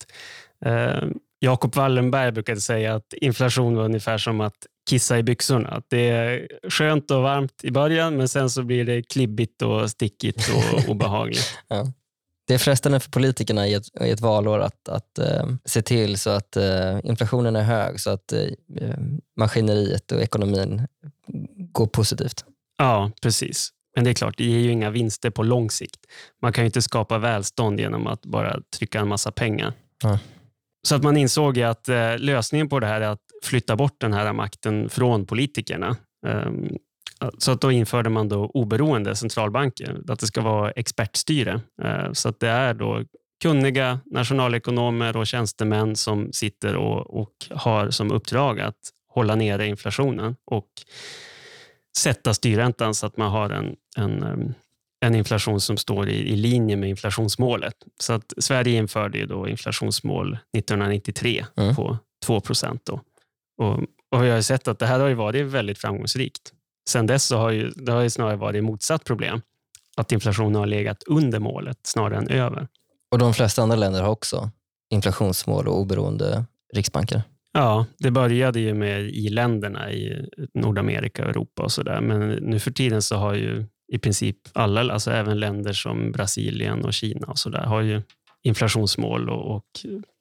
[0.65, 1.03] Eh,
[1.41, 4.57] Jakob Wallenberg brukade säga att inflation var ungefär som att
[4.91, 5.69] kissa i byxorna.
[5.69, 9.91] Att det är skönt och varmt i början, men sen så blir det klibbigt och
[9.91, 11.59] stickigt och obehagligt.
[12.47, 16.19] Det är frestande för politikerna i ett, i ett valår att, att eh, se till
[16.19, 18.99] så att eh, inflationen är hög så att eh,
[19.37, 20.87] maskineriet och ekonomin
[21.73, 22.45] går positivt.
[22.79, 23.71] Ja, precis.
[23.97, 26.01] Men det är klart, det ger ju inga vinster på lång sikt.
[26.43, 29.73] Man kan ju inte skapa välstånd genom att bara trycka en massa pengar.
[30.03, 30.19] Ja.
[30.87, 34.13] Så att man insåg att eh, lösningen på det här är att flytta bort den
[34.13, 35.97] här makten från politikerna.
[37.21, 41.61] Ehm, så att då införde man då oberoende centralbanker, att det ska vara expertstyre.
[41.83, 43.05] Eh, så att det är då
[43.43, 50.37] kunniga nationalekonomer och tjänstemän som sitter och, och har som uppdrag att hålla nere inflationen
[50.51, 50.69] och
[51.99, 54.55] sätta styrräntan så att man har en, en, em,
[55.01, 57.75] en inflation som står i, i linje med inflationsmålet.
[58.01, 61.75] Så att Sverige införde då inflationsmål 1993 Mm.
[61.77, 62.89] på 2 procent.
[62.89, 63.01] Och,
[64.11, 66.53] och vi har sett att det här har varit väldigt framgångsrikt.
[66.89, 69.41] Sen dess så har ju, det har ju snarare varit motsatt problem.
[69.97, 72.69] Att inflationen har legat under målet snarare än över.
[73.11, 74.51] Och de flesta andra länder har också
[74.91, 76.45] inflationsmål och oberoende
[76.75, 77.23] riksbanker.
[77.53, 82.01] Ja, det började ju med i-länderna i Nordamerika och Europa och sådär.
[82.01, 86.85] Men nu för tiden så har ju i princip alla, alltså även länder som Brasilien
[86.85, 88.03] och Kina och sådär, har ju
[88.43, 89.65] inflationsmål och, och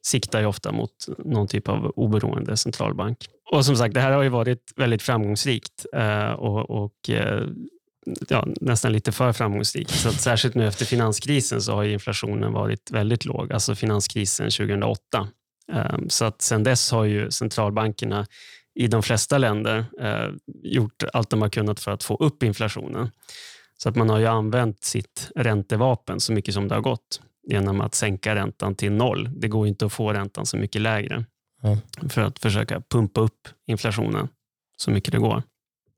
[0.06, 3.18] siktar ju ofta mot någon typ av oberoende centralbank.
[3.52, 7.46] Och som sagt, det här har ju varit väldigt framgångsrikt eh, och, och eh,
[8.28, 9.90] ja, nästan lite för framgångsrikt.
[9.90, 14.50] Så att särskilt nu efter finanskrisen så har ju inflationen varit väldigt låg, alltså finanskrisen
[14.50, 15.28] 2008.
[15.72, 18.26] Eh, så att sen dess har ju centralbankerna
[18.74, 19.84] i de flesta länder
[20.62, 23.10] gjort allt de har kunnat för att få upp inflationen.
[23.78, 27.80] Så att man har ju använt sitt räntevapen så mycket som det har gått genom
[27.80, 29.30] att sänka räntan till noll.
[29.36, 31.24] Det går inte att få räntan så mycket lägre
[31.66, 32.10] Mm.
[32.10, 34.28] för att försöka pumpa upp inflationen
[34.76, 35.42] så mycket det går.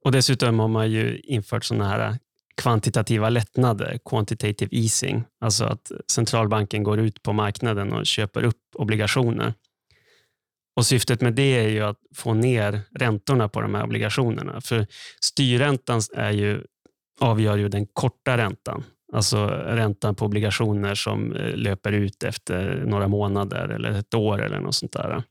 [0.04, 2.18] Och Dessutom har man ju infört sådana här
[2.57, 5.24] kvantitativa lättnader, quantitative easing.
[5.40, 9.54] Alltså att centralbanken går ut på marknaden och köper upp obligationer.
[10.76, 14.61] Och Syftet med det är ju att få ner räntorna på de här obligationerna.
[14.61, 14.87] För
[15.20, 16.62] styrräntan är ju,
[17.20, 18.85] avgör ju den korta räntan.
[19.12, 24.61] Alltså räntan på obligationer som eh, löper ut efter några månader eller ett år eller
[24.61, 25.22] något sånt där.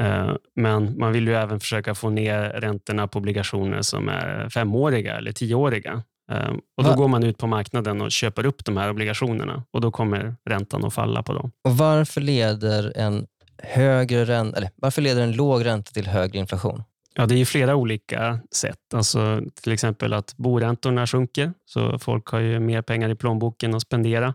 [0.00, 5.16] Eh, Men man vill ju även försöka få ner räntorna på obligationer som är femåriga
[5.16, 6.02] eller tioåriga.
[6.32, 9.80] Eh, Och då går man ut på marknaden och köper upp de här obligationerna och
[9.80, 11.52] då kommer räntan att falla på dem.
[11.64, 13.26] Och varför leder en
[13.62, 16.82] högre ränta, eller varför leder en låg ränta till högre inflation?
[17.14, 18.94] Ja, det är ju flera olika sätt.
[18.94, 23.82] Alltså, till exempel att boräntorna sjunker, så folk har ju mer pengar i plånboken att
[23.82, 24.34] spendera.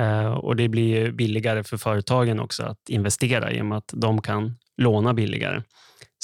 [0.00, 4.22] Eh, och Det blir billigare för företagen också att investera i och med att de
[4.22, 5.62] kan låna billigare.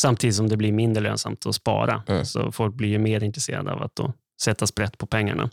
[0.00, 2.02] Samtidigt som det blir mindre lönsamt att spara.
[2.08, 2.24] Mm.
[2.24, 4.00] Så folk blir ju mer intresserade av att
[4.42, 5.50] sätta sprätt på pengarna.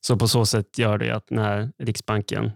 [0.00, 2.50] Så på så sätt gör det att när Riksbanken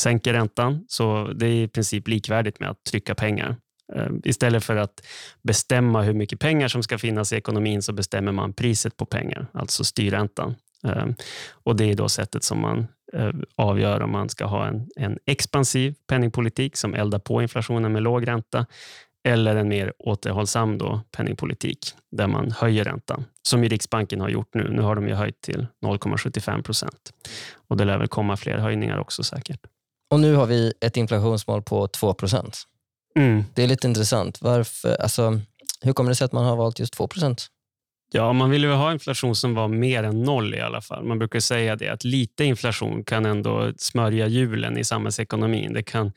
[0.00, 3.56] sänker räntan, så det är i princip likvärdigt med att trycka pengar.
[3.94, 5.06] Eh, Istället för att
[5.42, 9.46] bestämma hur mycket pengar som ska finnas i ekonomin så bestämmer man priset på pengar,
[9.52, 10.54] alltså styrräntan.
[10.86, 11.06] Eh,
[11.52, 15.18] Och Det är då sättet som man eh, avgör om man ska ha en, en
[15.26, 18.66] expansiv penningpolitik som eldar på inflationen med låg ränta
[19.24, 24.54] eller en mer återhållsam då, penningpolitik där man höjer räntan, som ju Riksbanken har gjort
[24.54, 24.70] nu.
[24.70, 27.12] Nu har de ju höjt till 0,75 procent
[27.68, 29.60] och det lär väl komma fler höjningar också säkert.
[30.10, 32.14] Och nu har vi ett inflationsmål på 2
[33.16, 33.44] Mm.
[33.54, 34.42] Det är lite intressant.
[34.42, 35.40] Varför, alltså,
[35.80, 37.48] hur kommer det sig att man har valt just 2%
[38.14, 41.04] Ja, man vill ju ha inflation som var mer än noll i alla fall.
[41.04, 45.72] Man brukar säga det, att lite inflation kan ändå smörja hjulen i samhällsekonomin.
[45.72, 46.12] Det kan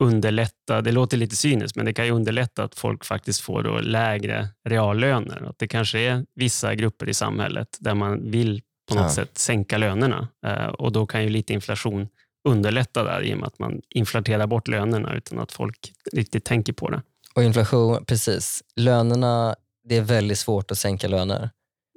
[0.00, 3.78] underlätta, det låter lite cyniskt, men det kan ju underlätta att folk faktiskt får då
[3.80, 5.46] lägre reallöner.
[5.50, 9.10] Att det kanske är vissa grupper i samhället där man vill på något Ja.
[9.10, 12.08] sätt sänka lönerna Eh, och då kan ju lite inflation
[12.48, 16.72] underlätta där i och med att man inflaterar bort lönerna utan att folk riktigt tänker
[16.72, 17.02] på det.
[17.34, 18.62] Och inflation, precis.
[18.76, 19.56] Lönerna,
[19.88, 21.50] det är väldigt svårt att sänka löner.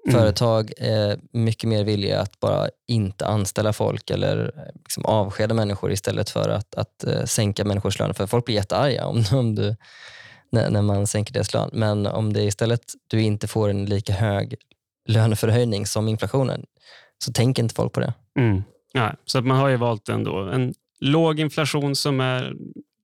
[0.07, 0.19] Mm.
[0.19, 5.91] Företag är mycket mer villiga att bara inte anställa folk eller eh, liksom avskeda människor
[5.91, 8.13] istället för att, att eh, sänka människors löner.
[8.13, 9.75] För folk blir jättearga om, om du,
[10.51, 11.69] när, när man sänker deras lön.
[11.73, 14.55] Men om det istället du inte får en lika hög
[15.07, 16.65] löneförhöjning som inflationen
[17.23, 18.13] så tänker inte folk på det.
[18.39, 18.63] Mm.
[18.93, 22.53] Ja, så att man har ju valt ändå en låg inflation som är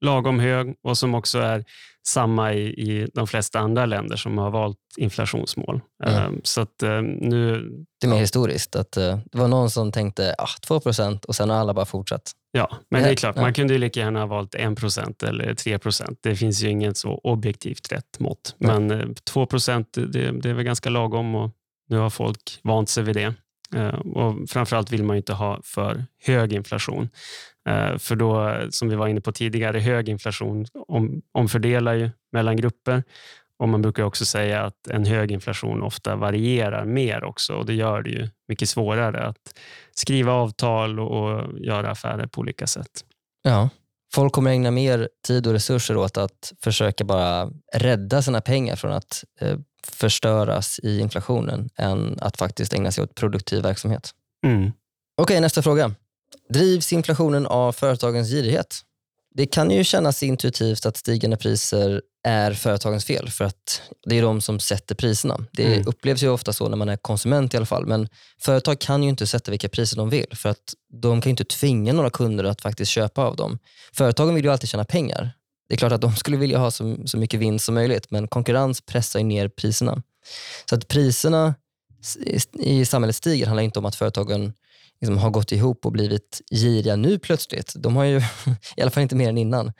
[0.06, 1.66] lagom hög och som också är
[2.08, 5.82] samma i, i de flesta andra länder som har valt inflationsmål.
[6.04, 6.16] Mm.
[6.16, 7.70] Eh, Så att eh, nu,
[8.02, 8.76] Det är mer historiskt.
[8.76, 12.32] Att, eh, det var någon som tänkte ah, 2% och sen har alla bara fortsatt.
[12.52, 16.18] ja, men det är Ja, klart, man kunde lika gärna ha valt 1% eller 3%
[16.22, 18.56] Det finns ju inget så objektivt rätt mått.
[18.58, 19.48] Men eh, 2
[19.94, 21.52] det, det är väl ganska lagom och
[21.90, 23.34] nu har folk vant sig vid det.
[23.76, 27.10] Eh, Och framförallt vill man ju inte ha för hög inflation.
[27.70, 32.56] Eh, För då, som vi var inne på tidigare, hög inflation om, omfördelar ju mellan
[32.56, 33.04] grupper.
[33.60, 37.74] Och Man brukar också säga att en hög inflation ofta varierar mer också och det
[37.74, 39.60] gör det ju mycket svårare att
[39.94, 43.06] skriva avtal och, och göra affärer på olika sätt.
[43.44, 43.70] Ja.
[44.14, 48.92] Folk kommer ägna mer tid och resurser åt att försöka bara rädda sina pengar från
[48.92, 54.12] att eh, förstöras i inflationen än att faktiskt ägna sig åt produktiv verksamhet.
[54.46, 54.72] Mm.
[55.22, 55.92] Okej, nästa fråga.
[56.54, 58.76] Drivs inflationen av företagens girighet?
[59.36, 64.22] Det kan ju kännas intuitivt att stigande priser är företagens fel för att det är
[64.22, 65.46] de som sätter priserna.
[65.52, 65.88] Det Mm.
[65.88, 67.86] upplevs ju ofta så när man är konsument i alla fall.
[67.86, 68.08] Men
[68.42, 71.46] företag kan ju inte sätta vilka priser de vill för att de kan ju inte
[71.46, 73.60] tvinga några kunder att faktiskt köpa av dem.
[73.94, 75.32] Företagen vill ju alltid tjäna pengar.
[75.70, 78.28] Det är klart att de skulle vilja ha så, så mycket vinst som möjligt men
[78.28, 80.02] konkurrens pressar ju ner priserna.
[80.70, 81.56] Så att priserna
[82.60, 84.54] i, samhället stiger handlar inte om att företagen
[85.02, 87.74] liksom har gått ihop och blivit giriga nu plötsligt.
[87.76, 88.18] De har ju,
[88.78, 89.72] i alla fall inte mer än innan.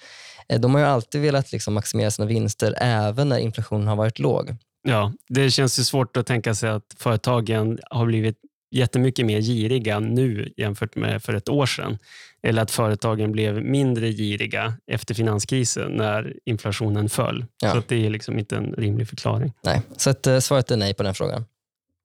[0.50, 4.20] Eh, De har ju alltid velat liksom maximera sina vinster även när inflationen har varit
[4.20, 4.56] låg.
[4.88, 8.36] Ja, det känns ju svårt att tänka sig att företagen har blivit
[8.72, 11.98] jättemycket mer giriga nu jämfört med för ett år sedan.
[12.44, 17.46] Eller att företagen blev mindre giriga efter finanskrisen när inflationen föll.
[17.62, 17.72] Ja.
[17.72, 19.54] Så det är liksom inte en rimlig förklaring.
[19.64, 21.46] Nej, så att, eh, svaret är nej på den frågan.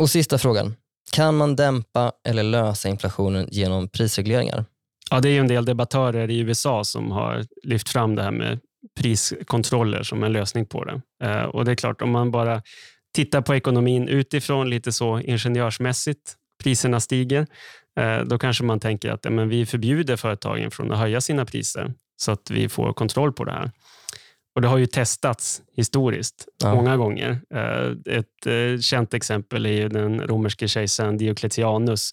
[0.01, 0.75] Och sista frågan.
[1.13, 4.65] Kan man dämpa eller lösa inflationen genom prisregleringar?
[5.11, 8.31] Ja, det är ju en del debattörer i USA som har lyft fram det här
[8.31, 8.59] med
[9.01, 11.01] priskontroller som en lösning på det.
[11.25, 12.63] Eh, och det är klart, om man bara
[13.15, 17.47] tittar på ekonomin utifrån lite så ingenjörsmässigt, priserna stiger,
[18.01, 21.45] eh, då kanske man tänker att ja, men vi förbjuder företagen från att höja sina
[21.45, 23.71] priser så att vi får kontroll på det här.
[24.55, 26.75] Och Det har ju testats historiskt Ja.
[26.75, 27.41] många gånger.
[27.55, 32.11] Eh, Ett eh, känt exempel är den romerske kejsaren Diocletianus.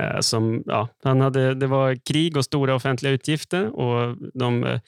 [0.00, 4.80] eh, Som, ja, han hade, det var krig och stora offentliga utgifter och de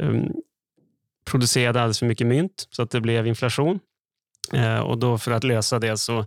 [0.00, 0.32] um,
[1.30, 3.78] producerade alldeles för mycket mynt så att det blev inflation.
[4.84, 6.24] Och då För att lösa det så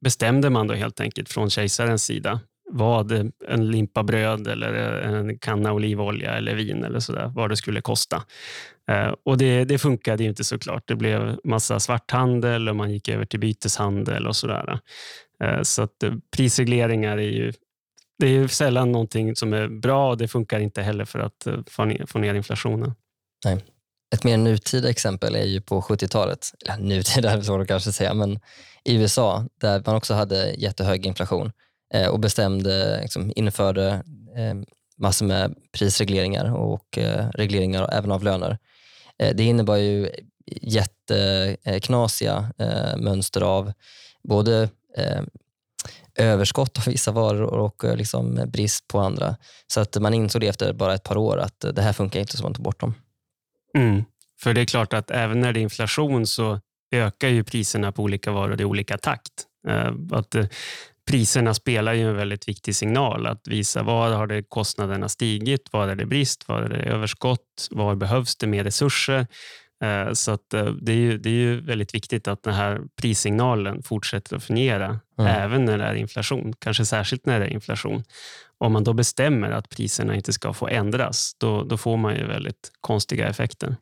[0.00, 5.12] bestämde man då helt enkelt från kejsarens sida vad eh, en limpa bröd eller eh,
[5.12, 8.22] en kanna olivolja eller vin eller så där, vad det skulle kosta.
[8.90, 10.88] Eh, och det, det funkade ju inte såklart.
[10.88, 14.78] Det blev massa svarthandel och man gick över till byteshandel och sådär.
[15.62, 16.04] Så att
[16.36, 17.52] prisregleringar är ju
[18.18, 21.46] det är ju sällan någonting som är bra och det funkar inte heller för att
[21.66, 22.94] få ner, få ner inflationen.
[24.14, 26.46] Ett mer nutida exempel är ju på 70-talet.
[26.66, 28.40] Eller nutida är det svårt att kanske säga, men
[28.84, 31.52] i USA där man också hade jättehög inflation
[31.94, 33.88] Eh, och bestämde, liksom, införde
[34.36, 34.54] eh,
[34.96, 38.58] massor med prisregleringar och eh, regleringar även av löner.
[39.18, 40.10] Eh, det innebar ju
[40.46, 43.72] jätteknasiga eh, mönster av
[44.22, 45.22] både eh,
[46.18, 49.36] överskott av vissa varor och eh, liksom brist på andra.
[49.66, 52.36] Så att man insåg det efter bara ett par år att det här funkar inte
[52.36, 52.94] så man tog bort dem.
[53.78, 54.04] Mm.
[54.40, 58.02] För det är klart att även när det är inflation så ökar ju priserna på
[58.02, 59.32] olika varor i olika takt.
[59.68, 60.34] Eh, att
[61.08, 65.88] priserna spelar ju en väldigt viktig signal att visa var har det kostnaderna stigit, var
[65.88, 69.26] är det brist, var är det överskott, var behövs det mer resurser.
[69.84, 72.80] Eh, Så att eh, det är, ju, det är ju väldigt viktigt att den här
[73.00, 75.42] prissignalen fortsätter att fungera Mm.
[75.42, 78.02] även när det är inflation, kanske särskilt när det är inflation.
[78.58, 82.26] Om man då bestämmer att priserna inte ska få ändras, då, då får man ju
[82.26, 83.76] väldigt konstiga effekter.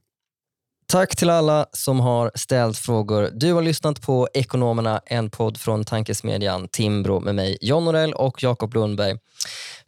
[0.88, 3.31] Tack till alla som har ställt frågor.
[3.33, 8.42] Du har lyssnat på Ekonomerna, en podd från tankesmedjan Timbro med mig, John Norell och
[8.42, 9.18] Jakob Lundberg.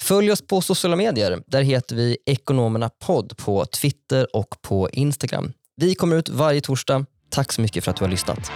[0.02, 1.42] Följ oss på sociala medier.
[1.46, 5.52] Där heter vi Ekonomerna podd på Twitter och på Instagram.
[5.76, 7.06] Vi kommer ut varje torsdag.
[7.30, 8.50] Tack så mycket för att du har lyssnat.